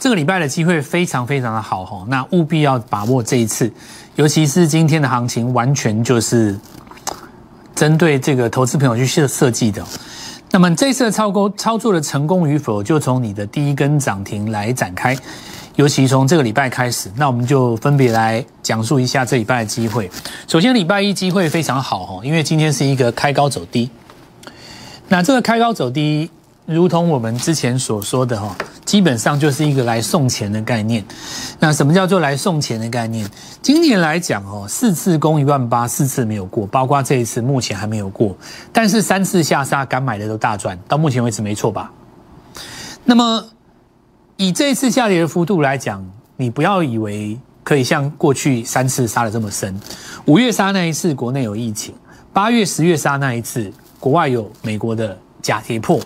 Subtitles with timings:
[0.00, 3.70] 这个礼拜的机会非常非常的好哈，那务必要把握这一次，
[4.16, 6.58] 尤其是今天的行情，完全就是
[7.74, 9.84] 针对这个投资朋友去设设计的。
[10.50, 15.14] 那么这次的操钩操作的成功与否，就从你的第一根涨停来展开。
[15.76, 20.10] 尤其从这个礼拜开始，那我们就分别来讲述一下这礼拜的机会。
[20.48, 23.90] 首先，礼拜一机会非常好哦，因为今天是一个开高走低。
[25.08, 26.30] 那这个开高走低，
[26.66, 31.04] 如同我们之前所说的哈，基本上就是一个来送钱的概念。
[31.58, 33.28] 那什么叫做来送钱的概念？
[33.60, 38.36] 今年来讲哦，四次攻一万八，四次没有过，包括这一次目前还没有过。
[38.72, 41.90] 但是三次下杀，敢买的都大赚，到目前为止没错吧？
[43.04, 43.44] 那么。
[44.36, 46.02] 以这一次下跌的幅度来讲，
[46.38, 49.78] 你不要以为可以像过去三次杀的这么深。
[50.24, 51.92] 五月杀那一次，国内有疫情；
[52.32, 56.00] 八月、十月杀那一次，国外有美国的假跌破，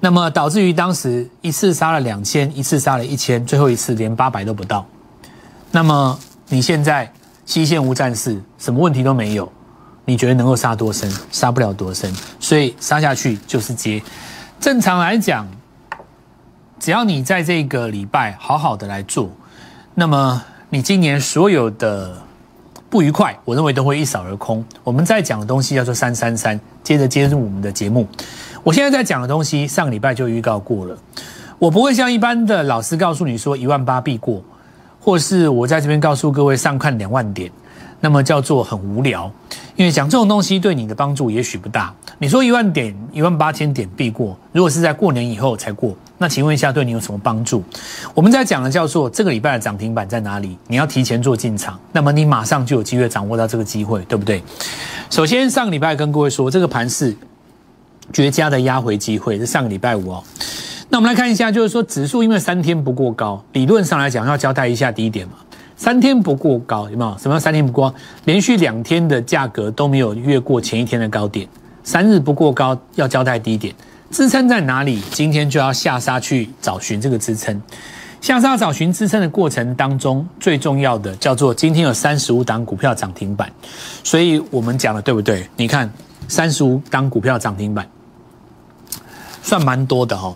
[0.00, 4.86] 那么导致于当时一次杀了两千，一次杀了一千，最后一次连八百都不到。
[5.70, 7.12] 那么你现在
[7.44, 9.50] 西线无战事，什么问题都没有，
[10.04, 11.12] 你觉得能够杀多深？
[11.30, 14.02] 杀不了多深，所以杀下去就是接。
[14.60, 15.46] 正常来讲。
[16.78, 19.30] 只要你在这个礼拜好好的来做，
[19.94, 22.14] 那么你今年所有的
[22.90, 24.62] 不愉快，我认为都会一扫而空。
[24.84, 28.06] 我们在讲的东西叫做三三三，接着接入我们的节目。
[28.66, 30.98] 我现在在讲的东西，上个礼拜就预告过了。
[31.56, 34.42] 我不会像一般的老师告诉你说一万八必过，
[34.98, 37.48] 或是我在这边告诉各位上看两万点。
[38.00, 39.30] 那么叫做很无聊，
[39.76, 41.94] 因为讲这种东西对你的帮助也许不大。
[42.18, 47.62] 你说一万点、一万八千点必过，如果是在过年以后才过，那请问一下，对你有什么帮助？
[48.14, 50.58] 我们在讲的叫做这个礼拜的涨停板在哪里？
[50.66, 54.42] 你要提前做进场，那么你马上就有机会掌握到这个机会，对不对？
[55.08, 57.16] 首先上个礼拜跟各位说，这个盘是
[58.12, 60.24] 绝佳的压回机会，是上个礼拜五哦。
[60.88, 65.34] 那我们来看一下，就是说指数因为三天不过高，理论上来讲要交代一下低点嘛。
[65.76, 67.18] 三天不过高，有没有？
[67.18, 67.94] 什么叫三天不过？
[68.24, 71.46] 连续两天的价格都没有越过前一天的高点，
[71.84, 73.74] 三日不过高要交代低点，
[74.10, 75.02] 支撑在哪里？
[75.10, 77.60] 今天就要下杀去找寻这个支撑。
[78.22, 83.52] 下杀找寻支撑的过程当中，最重要的叫做今天有三十五档股票涨停板，
[84.02, 85.46] 所以我们讲的对不对？
[85.56, 85.88] 你看
[86.26, 87.86] 三十五档股票涨停板，
[89.46, 90.34] 算蛮多的哈。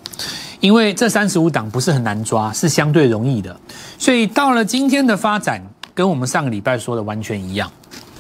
[0.61, 3.59] 因为这三十五档不是很难抓，是相对容易的，
[3.99, 5.61] 所以到了今天的发展，
[5.95, 7.71] 跟我们上个礼拜说的完全一样，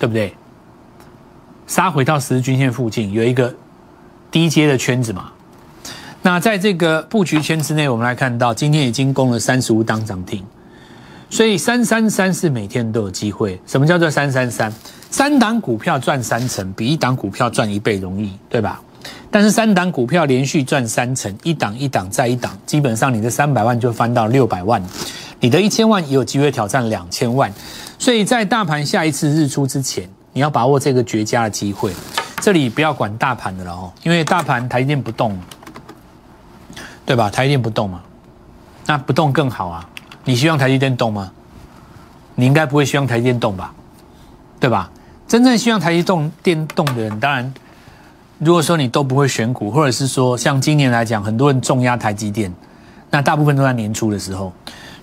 [0.00, 0.34] 对不对？
[1.66, 3.54] 杀回到十日均线附近有一个
[4.30, 5.30] 低阶的圈子嘛，
[6.22, 10.42] 那在这个布局圈之内，我们来看到今天已经攻了三十五档涨停，
[11.28, 13.60] 所以三三三是每天都有机会。
[13.66, 14.72] 什么叫做三三三？
[15.10, 18.80] 三档股票赚三成，比一档股票赚一倍容易，对吧？
[19.32, 24.82] 但是三档股票连续赚三成，一档一档再一档，基本上你的三百万就翻到六百万，
[25.38, 27.52] 你的一千万也有机会挑战两千万。
[27.96, 31.92] 所以在大盘下一次日出之前，你要把握这个绝佳的机会。
[32.40, 35.38] 这里不要管大盘的了哦，因为大盘台积电不动，
[37.06, 37.30] 对吧？
[37.30, 38.00] 台积电不动嘛，
[38.86, 39.88] 那不动更好啊。
[40.24, 41.30] 你希望台积电动吗？
[42.34, 43.72] 你应该不会希望台积电动吧，
[44.58, 44.90] 对吧？
[45.28, 46.02] 真正希望台积
[46.42, 47.54] 电动的人，当然。
[48.40, 52.50] 如果说你都不会选股，或者是说像今年来讲，很多人重压台积电，
[53.10, 54.50] 那大部分都在年初的时候，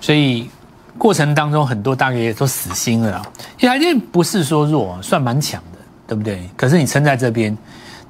[0.02, 0.50] 所以
[0.98, 3.22] 过程当中很多大概也都死心了。
[3.60, 5.78] 台积电不是说弱，算蛮强的，
[6.08, 6.50] 对不对？
[6.56, 7.56] 可是你撑在这边，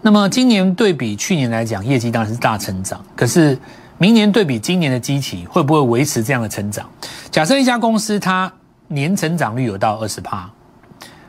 [0.01, 3.03] 那么今年对比去年来讲，业绩当然是大成长。
[3.13, 3.59] 可是
[3.97, 6.89] 明年对比今年的基期，会不会维持这样的成长？
[7.29, 8.49] 假设一家公司它
[8.87, 10.49] 年成长率有到二十趴，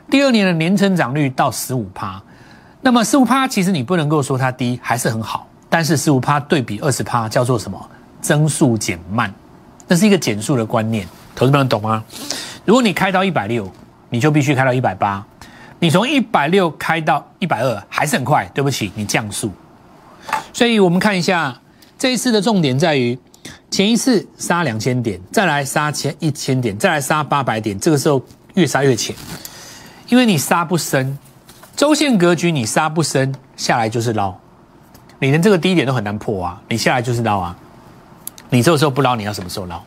[0.09, 2.23] 第二年的年成长率到十五趴。
[2.81, 5.47] 那么十五趴其实你不能够说它低，还是很好。
[5.69, 7.89] 但是十五趴对比二十趴叫做什么？
[8.21, 9.33] 增速减慢，
[9.87, 11.07] 这是一个减速的观念。
[11.35, 12.03] 投资朋友懂吗？
[12.65, 13.71] 如果你开到一百六，
[14.09, 15.25] 你就必须开到一百八。
[15.79, 19.51] 你从一百六开到一百二还是很快，对不起，你降速。
[20.51, 21.57] 所以我们看一下
[21.97, 23.17] 这一次的重点在于，
[23.71, 28.21] 前一次杀两千点，再来杀千一千点，再来杀八百点，这个时候
[28.55, 29.15] 越杀越浅，
[30.09, 31.17] 因为你杀不深。
[31.79, 34.35] 周线格局，你杀不深，下来就是捞，
[35.19, 36.61] 你连这个低点都很难破啊！
[36.67, 37.55] 你下来就是捞啊！
[38.49, 39.81] 你这个时候不捞，你要什么时候捞？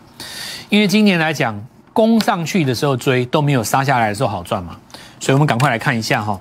[0.71, 1.63] 因为今年来讲，
[1.93, 4.75] 攻上去的时候追都没有杀下来的时候好赚嘛，
[5.21, 6.39] 所以我们赶快来看一下哈。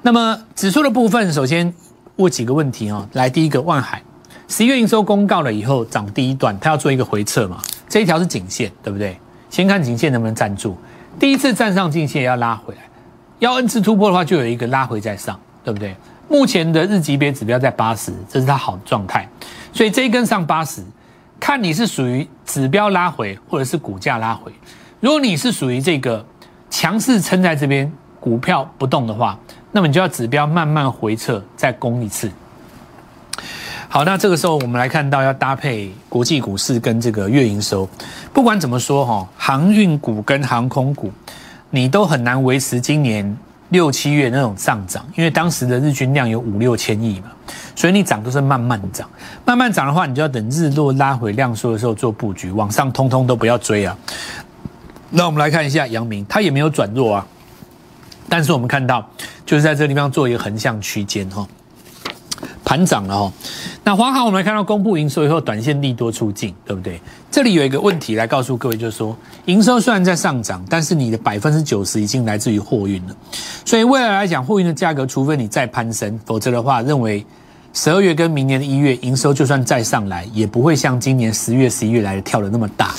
[0.00, 1.74] 那么指数的部分，首先
[2.16, 3.06] 问几个问题哦。
[3.12, 4.02] 来，第一个，万海
[4.48, 7.58] 十一月营收公告了以后涨第一段，它要做一个回撤嘛？
[7.86, 9.20] 这一条是颈线，对不对？
[9.50, 10.78] 先看颈线能不能站住，
[11.18, 12.80] 第一次站上颈线要拉回来。
[13.40, 15.96] 要 N 次突破的话，就有一个拉回在上，对不对？
[16.28, 19.28] 目前的日级别指标在八十，这是它好的状态。
[19.72, 20.82] 所以这一根上八十，
[21.40, 24.52] 看你是属于指标拉回，或者是股价拉回。
[25.00, 26.24] 如果你是属于这个
[26.68, 27.90] 强势撑在这边，
[28.20, 29.38] 股票不动的话，
[29.72, 32.30] 那么你就要指标慢慢回撤，再攻一次。
[33.88, 37.88] 好，那这个时候我们来看到要搭配国际股市跟这个月营收。
[38.32, 41.10] 不管怎么说哈，航运股跟航空股，
[41.70, 43.36] 你都很难维持今年
[43.68, 47.30] 六七月那种上涨，因为当时的日均量有五六千亿嘛，
[47.76, 49.08] 所以你涨都是慢慢涨，
[49.44, 53.96] 慢慢涨的话，你就要等日落拉回量缩的时候做布局，往上通通都不要追啊。
[55.10, 57.26] 那我们来看一下阳明，它也没有转弱啊，
[58.28, 59.08] 但是我们看到
[59.46, 61.46] 就是在这个地方做一个横向区间哈，
[62.70, 63.32] 盘涨了哈。
[63.82, 67.00] 那华航我们来看到公布营收以后，短线利多出尽，对不对？
[67.28, 73.16] 这里有一个问题来告诉各位，就是说营收虽然在上涨，但是你的百分之九十已经来自于货运了，
[73.64, 77.26] 所以未来来讲，货运的价格，除非你再攀升，否则的话，认为。
[77.72, 82.92] 十二月跟明年的一月营收就算再上来，也不会像今年十月、十一月来的跳的那么大。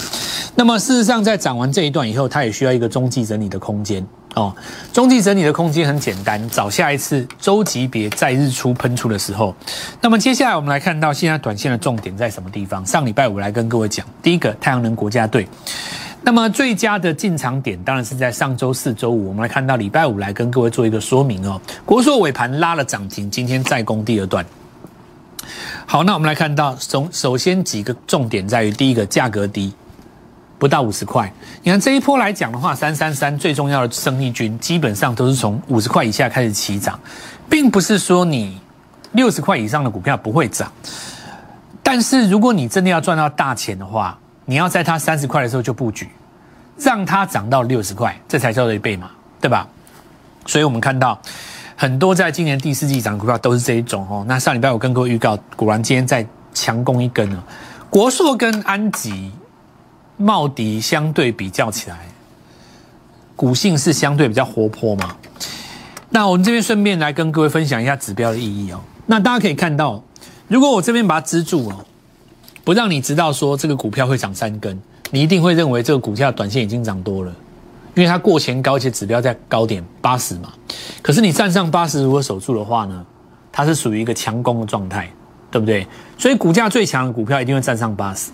[0.55, 4.01] 那么事实上，在涨完这一段以后，它也需要一个中继整理的空间
[4.35, 4.55] 哦。
[4.93, 9.55] 中继整理的空间很简单，找下一次周级别在日出喷出的时候。
[10.01, 12.85] 那么接下来我们来看到现在短线的重点在什么地方？
[12.85, 15.47] 上礼拜五来跟各位讲，第一个太阳能国家队。
[16.23, 19.29] 那么最佳的进场点当然是在上周四周五。
[19.29, 21.59] 我们来看到礼拜五来跟各位做一个说明哦。
[21.83, 24.45] 国硕尾盘拉了涨停，今天再攻第二段。
[25.87, 29.73] 好，那我们来看到，首首先几个重点在于，第一个价格低，
[30.61, 31.33] 不到五十块。
[31.63, 36.99] 你看这一波来讲的话，三三三最重要的生意军基本上都是从五十块以下开始起涨，
[37.49, 38.61] 并不是说你
[39.13, 40.71] 六十块以上的股票不会涨。
[41.81, 44.15] 但是如果你真的要赚到大钱的话，
[44.45, 46.07] 你要在它三十块的时候就布局，
[46.77, 49.09] 让它涨到六十块，这才叫做一倍嘛，
[49.39, 49.67] 对吧？
[50.45, 51.19] 所以我们看到。
[51.75, 54.23] 很多在今年第四季涨股票都是这一种哦。
[54.27, 56.23] 那上礼拜我跟各位预告，果然今天在
[56.53, 57.43] 强攻一根了。
[57.89, 59.31] 国硕跟安吉、
[60.21, 62.07] 茂迪相对比较起来，
[63.35, 65.15] 股性是相对比较活泼嘛。
[66.09, 68.79] 那我们这边顺便来跟各位分享一下指标的意义哦。
[69.05, 70.01] 那大家可以看到，
[70.47, 71.85] 如果我这边把它支住哦，
[72.63, 74.79] 不让你知道说这个股票会涨三根，
[75.09, 77.33] 你一定会认为这个股价短线已经涨多了。
[77.93, 80.53] 因为它过前高，且指标在高点八十嘛，
[81.01, 83.05] 可是你站上八十如果守住的话呢，
[83.51, 85.11] 它是属于一个强攻的状态，
[85.49, 85.85] 对不对？
[86.17, 88.31] 所以股价最强的股票一定会站上八十。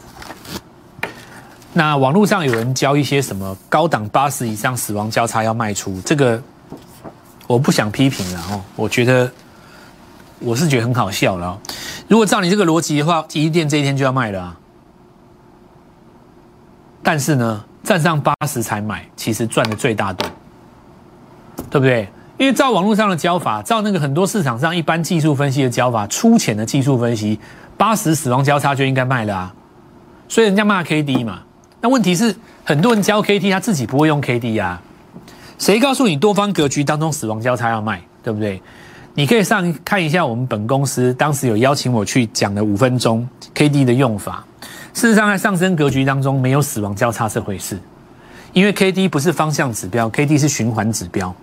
[1.77, 6.41] 那网络上有人教一些什么高档八十以上死亡交叉要卖出，这个
[7.45, 9.31] 我不想批评了哦，我觉得
[10.39, 11.55] 我是觉得很好笑了。
[12.07, 14.57] 如果照你这个逻辑的话，一店这一天就要卖了啊，
[17.03, 17.63] 但是呢？
[17.83, 20.29] 站上八十才买，其实赚的最大段，
[21.69, 22.09] 对不对？
[22.39, 27.39] 因为照网络上的教法，照那个很多市场上一般技术分析的教法，粗浅的技术分析，
[27.77, 29.53] 八十死亡交叉就应该卖了啊。
[30.27, 31.43] 所以人家骂 K D 嘛。
[31.81, 34.81] 那问题是，很多人教 K D，他自己不会用 K D 啊。
[35.59, 38.61] 谁告诉你多方格局当中死亡交叉要卖，对不对？
[39.13, 44.45] 你可以上看一下我们本公司当时有邀请我去讲的五分钟 K D 的用法。
[44.93, 47.79] 事实上，在上升格局当中，没有死亡交叉这回事，
[48.53, 51.33] 因为 K D 不是方向指标，K D 是循环指标，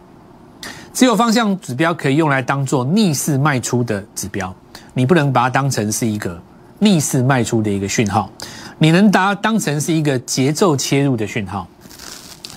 [0.93, 4.55] 只有方向指标可以用来当做逆势卖出的指标，
[4.93, 6.41] 你不能把它当成是一个
[6.79, 8.31] 逆势卖出的一个讯号，
[8.79, 11.67] 你能把它当成是一个节奏切入的讯号。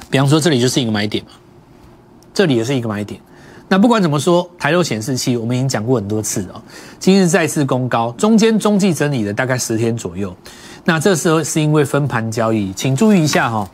[0.10, 1.32] 比方说，这里就是一个买点嘛，
[2.34, 3.20] 这里也是一个买点。
[3.70, 6.64] 那不管怎么说，台州显示器我们已经讲过很多次了，
[7.00, 10.34] 今日再次攻高，中间中继整理了大概十天左右。
[10.86, 13.70] 那这时候是因为分盘交易，请注意一下哈。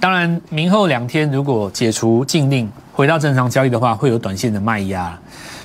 [0.00, 5.16] 当然，明后两天如果解除禁令，回到正常交易的话，会有短线的卖压。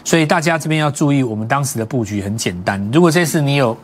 [0.05, 2.89] 所以大家这边要注意，我们当时的布局很简单。
[2.93, 3.77] 如果这次你有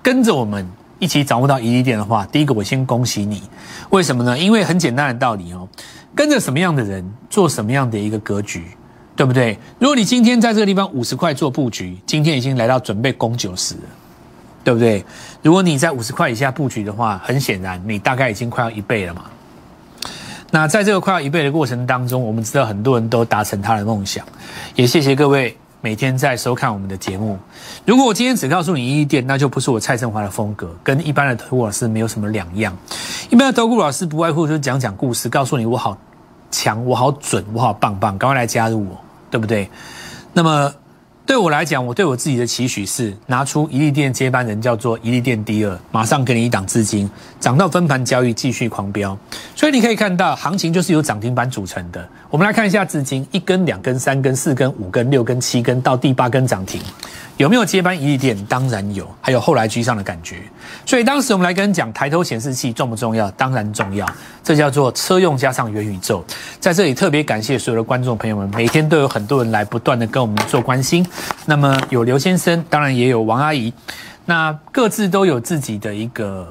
[0.00, 0.64] 跟着我们
[1.00, 3.42] 一起掌握到一利点的话，第一个我先恭喜你。
[3.90, 4.38] 为什么呢？
[4.38, 5.68] 因为很简单的道理哦，
[6.14, 8.62] 跟着什么样的人做什么样的一个格局，
[9.16, 9.58] 对不对？
[9.80, 13.80] 如果你今天在这个地方五十块做布局，今天已经来到准备攻九十了。
[14.62, 15.04] 对不对？
[15.42, 19.24] 如果你在五十块以下布局的话，很显然你大概已经快要一倍了嘛。
[20.54, 24.24] 那在这个快要一倍的过程当中，我们知道很多人都达成他的梦想，
[24.76, 27.36] 也谢谢各位每天在收看我们的节目。
[27.84, 32.72] 如果我今天只告诉你一店，那就不是我蔡振华的风格，跟一般的投顾老师没有什么两样。
[33.30, 35.98] 一般的投顾老师不外乎就是讲讲故事，告诉你我好
[36.52, 38.96] 强，我好准，我好棒棒，赶快来加入我，
[39.32, 39.68] 对不对？
[40.32, 40.72] 那么。
[41.26, 49.16] 对我来讲，我对我自己的期许是拿出一利店接班人，叫做一利店第二，马上给你一档资金，涨到分盘交易继续狂飙。
[49.56, 52.06] 所以你可以看到，行情就是由涨停板组成的。
[52.28, 56.78] 我们来看一下资金，一根、两根、三根、四根、五根、六根、七根，到第八根涨停。
[57.36, 58.36] 有没有接班一利店？
[58.46, 60.36] 当然有，还有后来居上的感觉。
[60.86, 63.28] 所以当时我们来跟讲抬头显示器重不重要？
[63.32, 64.06] 当然重要。
[64.44, 66.24] 这叫做车用加上元宇宙。
[66.60, 71.04] 在这里特别感谢所有的观众朋友们，每天都有很多人来不断的跟我们做关心。
[71.46, 73.72] 那么有刘先生，当然也有王阿姨，
[74.26, 76.46] 那各自都有自己的一个。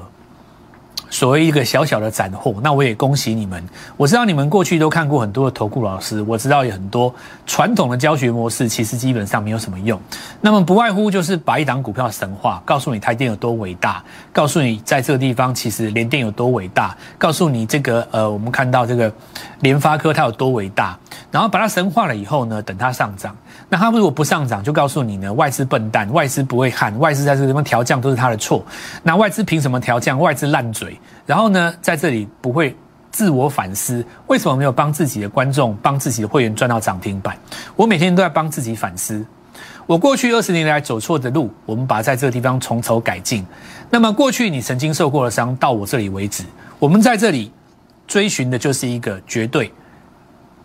[1.10, 3.64] 所谓一个小小的斩获，那我也恭喜你们。
[3.96, 7.14] 我知道你们过去都看过很多的投顾老师，我知道有很多
[7.46, 10.00] 传统的教学模式，其实基本上没有什么用。
[10.40, 14.02] 那么不外乎就是把一档股票神话，告诉你台电有多伟大，
[14.32, 19.12] 告诉你在这个地方其实联电有多伟大，告诉你这个呃，我们看到这个
[19.60, 20.98] 联发科它有多伟大，
[21.30, 23.36] 然后把它神化了以后呢，等它上涨。
[23.68, 28.64] 那它如果不上涨，就告诉你呢，外资笨蛋，外资不会看，外资在这个地方调降都是他的错。
[29.02, 30.18] 那外资凭什么调降？
[30.18, 30.98] 外资烂嘴。
[31.26, 32.76] 然后呢，在这里不会
[33.10, 37.36] 自我反思，为什么没有帮自己的观众、帮自己的会员赚到涨停板？
[37.76, 39.24] 我每天都在帮自己反思。
[39.86, 43.44] 我过去二十年来走错的路，我们把在这个地方从头改进。
[43.90, 46.42] 那么过去你曾经受过的伤，到我这里为止，
[46.78, 47.52] 我们在这里
[48.06, 49.72] 追寻的就是一个绝对。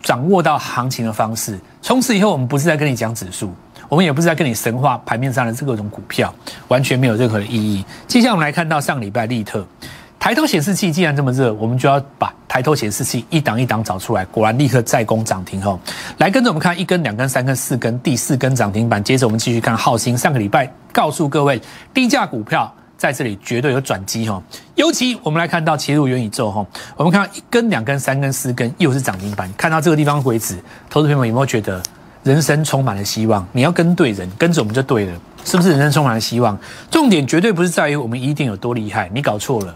[0.02, 3.52] 掌握到行情的方式，从此以后我们不是在跟你讲指数，
[3.88, 6.34] 我们也不是在跟你神话盘面上的这各种股票，
[6.68, 7.84] 完全没有任何的意义。
[8.08, 9.66] 接下来我们来看到上礼拜利特
[10.18, 14.24] 抬头显示器既然这么热，我们就要把抬头显示器一档一档找出来。
[14.26, 15.80] 果然立刻再攻涨停后，
[16.18, 19.02] 来跟着我们看一根、两根、三根、四根，第四根涨停板。
[19.02, 21.60] 接着我们继续看浩鑫，上个礼拜告诉各位
[21.94, 22.70] 低价股票。
[23.00, 24.42] 在这里绝对有转机哈，
[24.74, 26.66] 尤其我们来看到切入元宇宙哈，
[26.98, 29.50] 我们看到一根、两根、三根、四根，又是涨停板。
[29.56, 30.58] 看到这个地方为止，
[30.90, 31.82] 投资朋友有没有觉得
[32.24, 33.46] 人生充满了希望？
[33.52, 36.58] 你要跟对人，跟着我们就对了，是不是人生充满了希望？
[36.90, 39.74] 重点绝对不是在于我们一定有多厉害，你搞错了，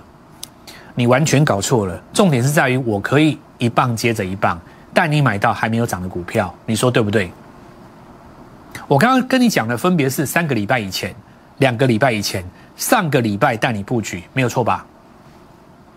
[0.94, 1.98] 你完全搞错了。
[2.12, 4.60] 重点是在于我可以一棒接着一棒
[4.92, 7.32] 带你买到还没有涨的股票，你说对不对？
[8.86, 11.14] 我刚刚跟你讲的分别是三个礼拜以前、
[11.56, 12.44] 两个礼拜以前。
[12.76, 14.84] 上个礼拜带你布局没有错吧？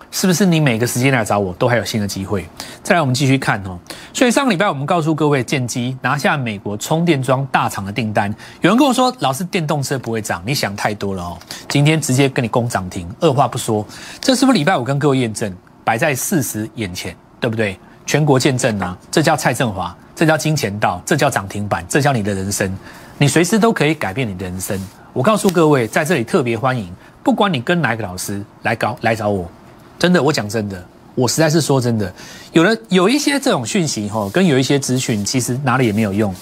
[0.10, 2.48] 是不是你每个时间来找我都还有新的机会？
[2.82, 3.78] 再来，我们继续看哦。
[4.14, 8.34] 所以上个礼拜我们告诉各位，建机拿下美国充电桩大厂的订单。
[8.62, 11.38] 有人跟我说，老是电动车不会涨，你想太多了哦。
[11.68, 13.86] 今天直接跟你攻涨停，二话不说。
[14.22, 15.54] 这是不是礼拜五跟各位验证，
[15.84, 17.78] 摆在事实眼前，对不对？
[18.06, 22.74] 全国见证啊，这叫蔡振华，这叫金钱道，这叫涨停板，这叫你的人生。
[23.18, 24.82] 你随时都可以改变你的人生。
[25.14, 26.88] 我告诉各位，在这里特别欢迎，
[27.24, 29.50] 不管你跟哪个老师来搞来找我，
[29.98, 30.84] 真的，我讲真的，
[31.16, 32.14] 我实在是说真的，
[32.52, 36.34] 有了有一些这种讯息哈，跟有一些资讯，其实哪里也没有用，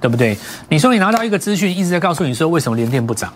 [0.00, 0.36] 对不对？
[0.68, 3.32] 你说你拿到一个资讯，一直在告诉你说为什么连电不涨，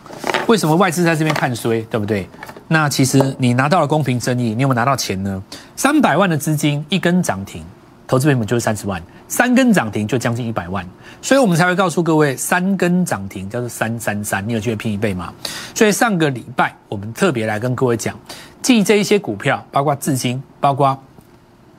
[0.46, 2.26] 为什么外资在这边看衰，对不对？
[2.68, 5.42] 那其实你拿到了公平正义，你有没有拿到钱呢？
[5.76, 7.62] 三百万的资金一根涨停，
[8.08, 9.00] 投资成本就是三十万。
[9.28, 10.86] 三根涨停就将近一百万，
[11.20, 15.32] 所以我们才会告诉各位，三根涨停叫做三三三，你有机会拼一倍吗？
[15.74, 18.18] 所以上个礼拜我们特别来跟各位讲，
[18.62, 20.96] 记这一些股票，包括智金，包括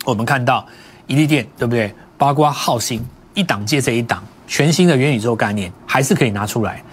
[0.04, 0.66] 我们看到
[1.08, 1.94] 一利电，对不对？
[2.18, 3.00] 包括浩鑫，
[3.34, 6.84] 一档接这一档，全新的元宇宙概念还是可以拿出来。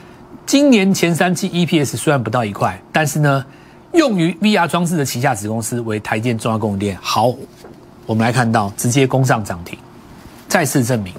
[0.47, 3.45] 今年前三季 EPS 虽然不到一块，但是呢，
[3.93, 6.97] 用于 VR 装置的旗下子公司为台电重要供应链。
[7.01, 7.35] 好，
[8.07, 9.77] 我们来看到直接攻上涨停。
[10.55, 11.13] 再次证明，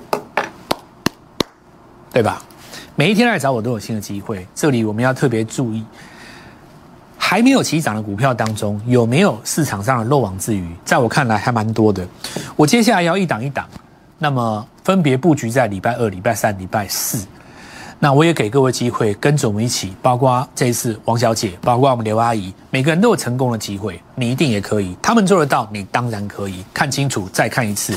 [2.09, 2.41] 对吧？
[2.95, 4.47] 每一天来找我都有新的机会。
[4.55, 5.83] 这里我们要特别注意，
[7.17, 10.73] 还没有起涨的股票当中，有没有市场上的漏网之鱼？
[10.85, 12.07] 在我看来，还蛮多的。
[12.55, 13.67] 我接下来要一档一档，
[14.17, 17.27] 那么分别布局在礼拜二、礼拜三、礼拜四。
[17.99, 24.01] 那我也给各位机会，跟着我们一起，包括这一次王小姐，包括我们刘阿姨，每个人都有成功的机会。
[24.15, 26.63] 你一定也可以，他们做得到，你当然可以。
[26.73, 27.93] 看清楚，再看一次。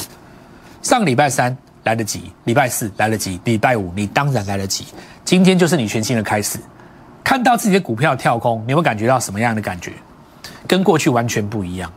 [0.89, 1.55] 上礼拜三
[1.85, 4.87] 来得及，礼拜四来得及，礼拜五你当然来得及。
[5.23, 6.59] 今天就是你全新的开始。
[7.23, 9.93] 看到自己的股票跳空，你会感觉到什么样的感觉？
[10.67, 11.93] 跟过去完全不一样，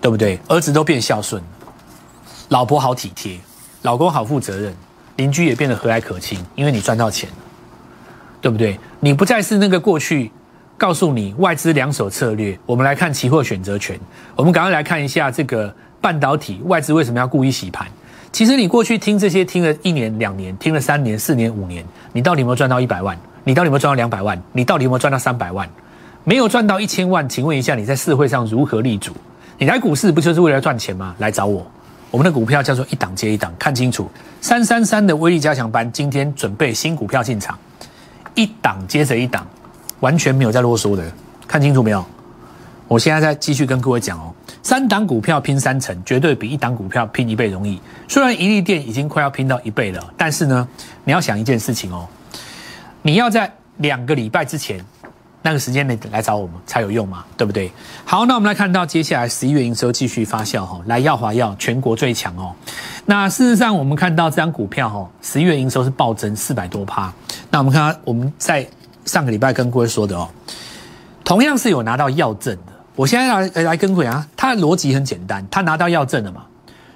[0.00, 0.40] 对不对？
[0.48, 1.42] 儿子都变孝顺，
[2.48, 3.38] 老婆好体贴，
[3.82, 4.74] 老公好负责任，
[5.16, 7.28] 邻居也变得和蔼可亲，因为你赚到钱
[8.40, 8.80] 对不对？
[8.98, 10.32] 你不再是那个过去
[10.78, 12.58] 告诉你外资两手策略。
[12.64, 14.00] 我们来看期货选择权，
[14.34, 17.86] 我们赶快来看一下这个半导体外资为什么要故意洗盘。
[18.32, 21.84] 其实你过去听这些听了一年两年，听了三年四年五年，
[22.14, 23.14] 你到底有没有赚到一百万？
[23.44, 24.40] 你到底有没有赚到两百万？
[24.52, 25.68] 你到底有没有赚到三百万？
[26.24, 29.12] 没有赚到一千万，请问一下你在社会上如何立足？
[29.58, 31.14] 你来股市不就是为了赚钱吗？
[31.18, 31.66] 来找我，
[32.10, 34.10] 我们的股票叫做一档接一档，看清楚，
[34.40, 37.58] 三三三的威力加强班今天准备新股票进场，
[38.34, 39.46] 一档接着一档，
[40.00, 41.04] 完全没有在啰嗦的，
[41.46, 42.02] 看清楚没有？
[42.92, 47.80] 我现在再继续跟各位讲哦，三档股票拼三成，绝对比一档股票拼一倍容易。
[48.06, 50.68] 虽然一利店已经快要拼到一倍了，但是呢，
[51.04, 52.06] 你要想一件事情哦，
[53.00, 54.84] 你要在两个礼拜之前。
[55.44, 57.68] 那个时间内来找我们才有用嘛，对不对？
[58.04, 62.54] 好，那我们来看到接下来十一月营收继续发酵哈，来耀华药全国最强哦。
[63.06, 67.12] 那事实上我们看到这张股票哈，十一月营收是暴增四百多趴。
[67.50, 68.64] 那我们看到我们在
[69.04, 70.28] 上个礼拜跟各位说的哦，
[71.24, 72.56] 同样是有拿到药证。
[72.94, 76.42] 我现在来来跟各位啊，他的逻辑很简单，他拿到药证了嘛，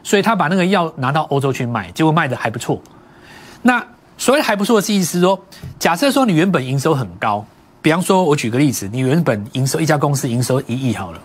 [0.03, 2.81] 所以他把那个药拿到欧洲去卖，结果卖的还不错。
[3.63, 3.85] 那
[4.19, 5.39] 所谓还不错的意思是说，
[5.79, 7.45] 假设说你原本营收很高。
[7.83, 11.21] 比方说，我举个例子，你原本营收一家公司营收一亿好了，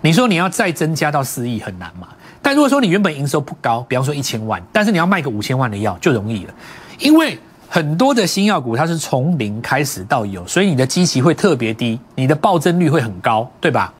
[0.00, 2.06] 你说你要再增加到四亿很难嘛？
[2.40, 6.54] 但如果说你原本营收不高，比方说一千万，但是你要卖个五千万的药就容易了，
[7.00, 7.36] 因为
[7.68, 13.92] 很多的新药股它是从零开始到有，所以你的基期会特别低，你的暴增率会很高，对吧？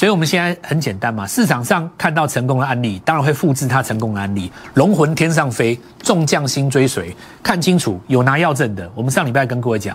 [0.00, 9.94] 所以我们现在很简单嘛，市场上看到成功的案例，当然会复制它成功的案例，龙魂天上飞，众将心追随，看清楚有拿药证的，我们上礼拜跟各位讲。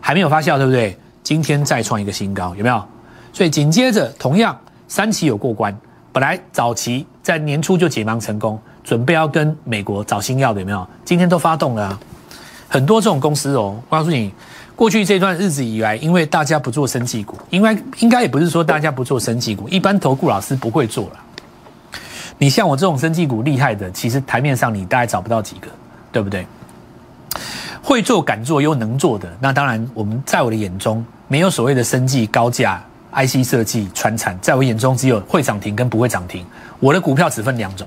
[0.00, 0.98] 还没有发酵，对不对？
[1.22, 2.84] 今天再创一个新高，有没有？
[3.32, 4.58] 所以紧接着，同样
[4.88, 5.72] 三期有过关，
[6.10, 10.84] 本来早期在年初就解盲成功，准备要跟美国找新药的，有没有？
[11.04, 11.96] 今天都发动了，
[12.66, 13.80] 很多这种公司哦。
[13.88, 14.34] 我告诉你，
[14.76, 21.20] 过去这段日子以来，因为大家不做生技股，应该应该也不是说大家不做生技股，一般投顾老师不会做了。
[22.38, 25.68] 你像我这种生技股厉害的，其实台面上你大概找不到几个，
[26.10, 26.44] 对不对？
[27.80, 36.44] 会做、敢做又能做的，那当然，我们在我的眼中没有所谓的生计高价 IC 设计、传产，在我眼中只有会涨停跟不会涨停。
[36.80, 37.86] 我的股票只分两种，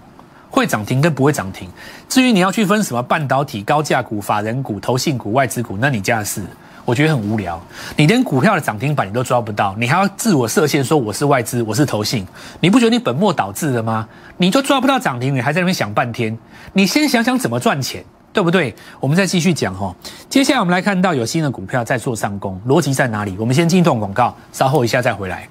[0.50, 1.67] 会涨停跟不会涨停。
[2.08, 6.44] 至于你要去分什么半导体、高价股、法人股、投信股、外资股，那你家的事，
[6.88, 7.62] 我觉得很无聊。
[7.98, 12.25] 你连股票的涨停板你都抓不到，你还要自我设限说我是外资，我是投信，
[12.62, 14.08] 你不觉得你本末倒置了吗？
[14.38, 16.38] 你就抓不到涨停，你还在那边想半天，
[16.72, 18.01] 你先想想怎么赚钱。
[18.34, 18.75] 对不对？
[19.00, 19.96] 我们再继续讲哈。
[20.29, 23.36] 接下来我们来看到有新的股票在做上攻，逻辑在哪里？
[23.39, 25.50] 我们先进一段广告，稍后一下再回来。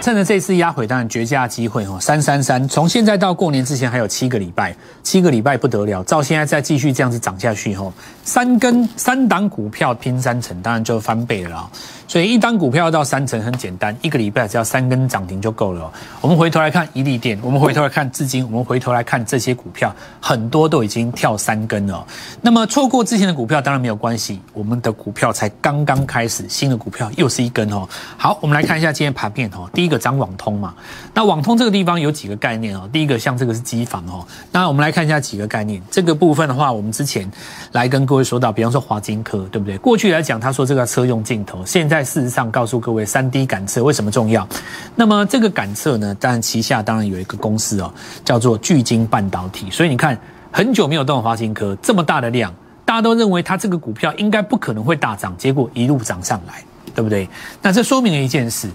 [0.00, 1.98] 趁着这次压回，当然绝佳机会哈。
[2.00, 6.02] 三三三，从现在到过年之前还有七个礼拜，七个礼拜不得了。
[6.04, 7.92] 照现在再继续这样子涨下去哈，
[8.24, 11.68] 三根三档股票拼三成，当然就翻倍了。
[12.08, 15.92] 所以一单股票要到三成很简单，一个礼拜只要三根涨停就够了。
[16.22, 22.02] 我们回头来看一利电，我们回头来看资金，我们回头来看这些股票，很多都已经跳三根了。
[22.40, 27.86] 那么错过之前的股票当然没有关系，我们的股票才刚刚开始，新的股票又是一根哦。
[28.16, 29.68] 好，我们来看一下今天盘面哦。
[29.74, 30.74] 第一个涨网通嘛，
[31.12, 32.88] 那网通这个地方有几个概念哦。
[32.90, 35.82] 第一个像这个是机房哦，那我们来看一下几个概念。
[35.90, 37.30] 这个部分的话，我们之前
[37.72, 39.76] 来跟各位说到，比方说华金科，对不对？
[39.76, 41.97] 过去来讲，他说这个车用镜头，现在。
[41.98, 44.46] 在事实上告诉各位，三 D 感测为什么重要？
[44.94, 46.14] 那么这个感测呢？
[46.20, 47.92] 当然旗下当然有一个公司哦，
[48.24, 49.68] 叫做巨晶半导体。
[49.68, 50.16] 所以你看，
[50.52, 56.62] 很久没有动华新科这么大的量，大家都认为它这个股票应该不可能会大涨，结果一路涨上来，
[56.94, 57.28] 对不对？
[57.60, 58.68] 那这说明了一件事：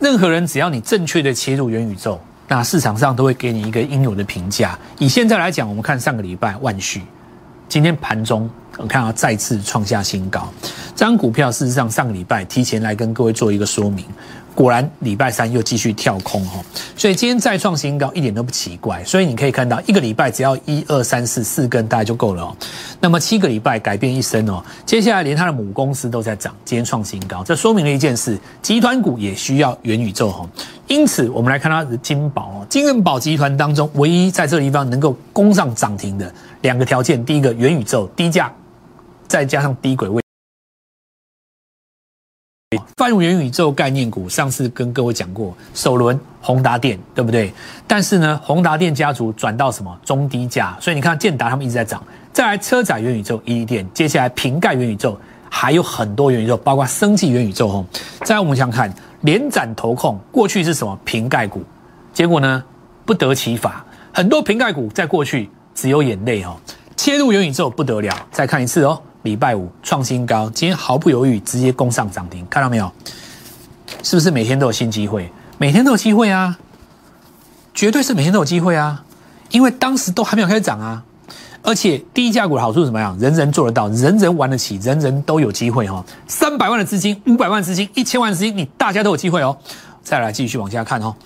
[0.00, 4.78] 任何人只要你正确的切入元宇宙，那市场上都会给你一个应有的评价。
[4.98, 7.02] 以现在来讲，我们看上个礼拜万旭，
[7.68, 8.50] 今天盘中。
[8.76, 10.52] 我看到再次创下新高，
[10.96, 14.04] 这张股票事实上上个礼拜提前来跟各位做一个说明，
[14.52, 16.60] 果然礼拜三又继续跳空哈，
[16.96, 19.00] 所以今天再创新高一点都不奇怪。
[19.04, 22.56] 所以你可以看到一个礼拜只要一二三四四根大概就够了哦。
[22.98, 30.44] 那么七个礼拜改变一生哦，接下来连它的母公司都在涨，今天创新高，这说明了一件事：集团股也需要元宇宙哈。
[30.86, 38.52] 因此我们来看它的金宝哦，金润宝集团当中唯一在这个地方能够攻上涨停的两个条件，第一个元宇宙低价。
[39.26, 40.22] 再加上低轨位，
[42.98, 47.52] 泛入元宇宙概念股，上次跟各位讲过，首轮宏达电，对不对？
[47.86, 52.04] 但是呢，宏达电家族转到什么中低价，所以你看建达他们一直在涨。
[52.34, 55.18] 再来车载元宇宙，一电，接下来瓶盖元宇宙，
[55.48, 57.86] 还有很多元宇宙，包括生技元宇宙哦。
[58.24, 58.92] 再我们想看
[59.24, 61.64] 连展投控，过去是什么瓶盖股，
[62.12, 62.62] 结果呢
[63.06, 66.56] 不得其法，很多瓶盖股在过去只有眼泪哦。
[66.94, 69.00] 切入元宇宙不得了，再看一次哦。
[69.22, 72.92] 礼拜五创新高，今天毫不犹豫直接攻上涨停，看到没有？
[74.02, 75.32] 是不是每天都有新机会？
[75.56, 76.58] 每天都有机会啊，
[77.72, 79.02] 绝对是每天都有机会啊！
[79.50, 81.02] 因为当时都还没有开始涨啊，
[81.64, 83.18] 而且低价股的好处是什么样？
[83.18, 86.04] 人人做得到，人人玩得起，人人都有机会哈。
[86.28, 89.56] 三百万的资金，五百万资金，一千万资金，你大家都有机会哦。
[90.02, 91.16] 再来继续往下看哦。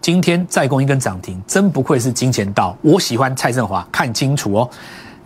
[0.00, 2.74] 今天再攻一根涨停，真不愧是金钱道。
[2.80, 4.70] 我喜欢蔡振华，看清楚哦。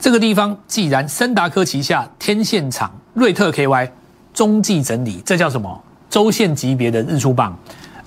[0.01, 3.89] 这个地方既然森达科旗下天线厂、瑞特 KY
[4.35, 5.81] 中继整理，这叫什么？
[6.11, 7.57] 周线级别的日出棒。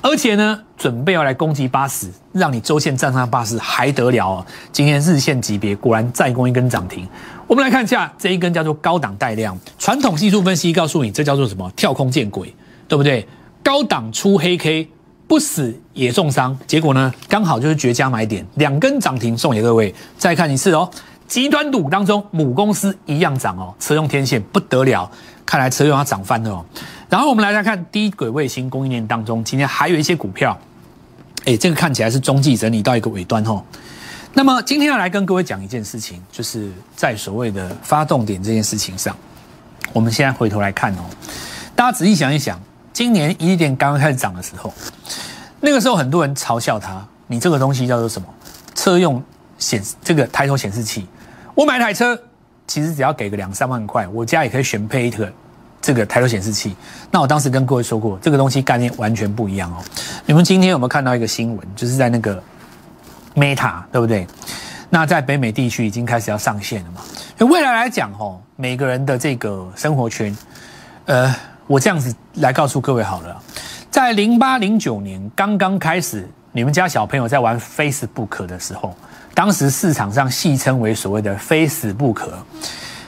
[0.04, 4.44] 而且呢，准备要来攻击八十，让你周线站上八十还得了？
[4.72, 7.08] 今天日线级别果然再攻一根涨停。
[7.46, 11.72] 我们来看一下这一根叫做高档带量，传统技术分析告诉你这叫做什么？
[11.76, 12.54] 跳空见鬼，
[12.88, 13.28] 对不对？
[13.62, 14.90] 高档出黑 K，
[15.28, 16.58] 不死也重伤。
[16.66, 19.94] 结果呢，刚好就是绝佳买点，两根涨停送给各位。
[20.18, 20.90] 再看一次哦，
[21.32, 25.10] 极端赌当中母公司一样涨哦，车用天线不得了，
[25.46, 26.66] 看来车用要涨翻了哦。
[27.08, 30.60] 然后我们来来看低轨卫星供应链当中，今天还有一些股票，
[31.46, 33.64] 哎，这个看起来是中继整理到一个尾端哦。
[34.34, 39.16] 那么今天要来跟各位讲一件事情，就是在所谓的发动点这件事情上，
[39.94, 41.06] 我们现在回头来看哦，
[41.74, 42.60] 大家仔细想一想，
[42.92, 44.74] 今年一点刚刚开始涨的时候，
[45.62, 48.28] 那个时候很多人嘲笑它，你这个东西叫做什么？
[48.76, 49.24] 车用
[49.58, 51.08] 显这个抬头显示器，
[51.56, 52.20] 我买台车
[52.68, 55.32] 其实只要给个两三万块，我家也可以选配一个。
[55.84, 56.76] 这个抬头显示器，
[57.10, 59.84] 那我当时跟各位说过，这个东西概念完全不一样哦。
[60.28, 61.68] 你们今天有没有看到一个新闻？
[61.76, 62.40] 就是在那个
[63.34, 64.28] Meta，对不对？
[64.92, 67.02] 那在北美地区已经开始要上线了嘛？
[67.48, 70.38] 未来来讲，哦，每个人的这个生活圈，
[71.06, 71.36] 呃，
[71.66, 73.42] 我这样子来告诉各位好了，
[73.90, 78.96] 在零八零九年刚刚开始，你们家小朋友在玩 Facebook 的时候，
[79.34, 82.32] 当时市场上戏称为所谓的非死不可。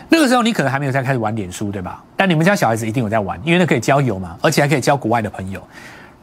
[0.09, 2.03] 那个时候你可能还没有在开始玩脸书，对吧？
[2.15, 5.61] 但你们家小孩子一定有在玩，因为那可以交友嘛，而且还可以交国外的朋友。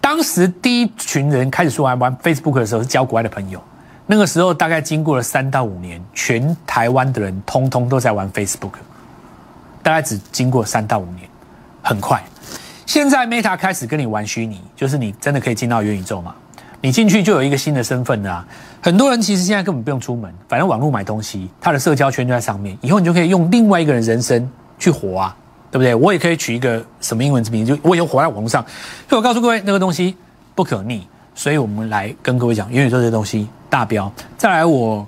[0.01, 3.63] 当时第一群人开始说玩玩 Facebook 的时候是交国外的朋友。
[4.07, 8.73] 那个时候大概经过了三到五年，全台湾的人通通都在玩 Facebook，
[9.83, 11.29] 大概只经过三到五年，
[11.83, 12.21] 很快。
[12.87, 16.35] 现在 Meta 开始跟你玩虚拟，就是你真的可以进到元宇宙嘛？
[16.81, 18.47] 你进去就有一个新的身份啊！
[18.81, 22.77] 很多人其实现在根本不用出门，反正网络买东西，他的社交圈就在上面。
[22.81, 25.37] 以后你就可以用另外一个人人生去活啊，
[25.71, 25.95] 对不对？
[25.95, 28.65] 我也可以取一个什么英文之名，就我以后活在网络上。
[29.09, 30.17] 所以我告诉各位，那个东西
[30.55, 31.07] 不可逆。
[31.35, 34.11] 所以我们来跟各位讲元宇宙这东西大标。
[34.37, 35.07] 再来，我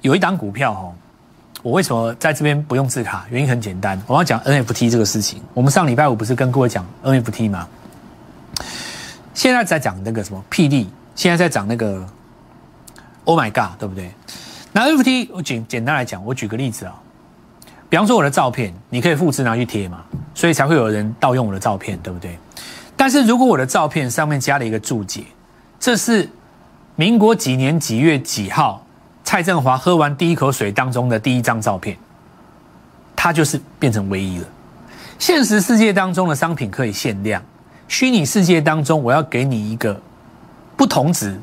[0.00, 0.92] 有一档股票哈，
[1.62, 3.26] 我为什么在这边不用字卡？
[3.30, 5.40] 原因很简单，我要讲 NFT 这个事情。
[5.52, 7.68] 我们上礼拜五不是跟各位讲 NFT 吗？
[9.34, 12.06] 现在在讲那个什么霹雳，现在在讲那个
[13.24, 14.10] Oh my God，对不对？
[14.72, 16.94] 那 NFT 我简简单来讲，我举个例子啊，
[17.88, 22.38] 比方说我的照片，你可以复制拿去贴嘛，所以才会有人盗用我的照片，对不对？
[22.96, 25.24] 但是如果我的照片上面加了一个注解，
[25.80, 26.28] 这是
[26.96, 28.84] 民国几年几月几号
[29.24, 31.96] 蔡振华喝完第一口水当中的第一张照片，
[33.16, 34.46] 它就是变成唯一了。
[35.18, 37.42] 现实世界当中的商品可以限量。
[37.88, 40.00] 虚拟世界当中，我要给你一个
[40.76, 41.38] 不同值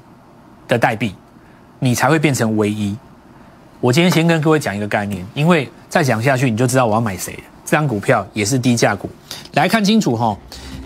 [0.67, 1.15] 的代币，
[1.79, 2.95] 你才会变成唯一。
[3.79, 7.37] 我今天先跟各位讲一个概念，因为再讲下去你就知道我要买谁。
[7.65, 9.09] 这张股票也是低价股，
[9.53, 10.37] 来看清楚哈。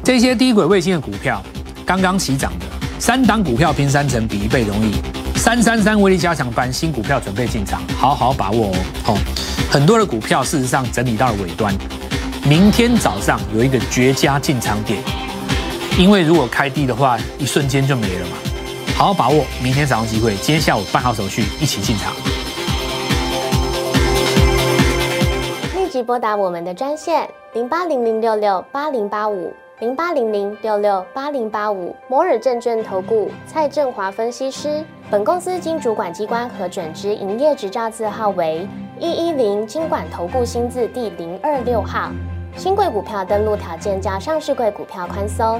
[0.04, 1.42] 这些低轨卫星的股票
[1.86, 2.66] 刚刚起涨的，
[3.00, 4.94] 三档股票拼三成比一倍容易。
[5.36, 8.76] 三三三威力加强班新股票准备进场，好好把握哦。
[9.04, 9.18] 好，
[9.72, 11.74] 很多的股票事实上整理到了尾端，
[12.48, 15.02] 明天早上有一个绝佳进场点。
[15.98, 18.36] 因为如果开低的话，一瞬间就没了嘛。
[18.98, 22.14] 好好把握明天早上机会，今天下午办好手续，一起进场。
[25.74, 34.84] 立即拨打我们的专线零八零零六六八零八五零八零零六六八零八五摩尔证券投顾蔡振华分析师。
[35.10, 38.68] 本公司经主管机关核准之营业执照字号为
[39.00, 42.12] 一一零金管投顾新字第零二六号。
[42.58, 45.60] 新贵股票登录条件较上市贵股票宽松，